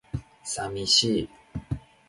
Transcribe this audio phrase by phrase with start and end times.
[0.43, 1.29] 寂しい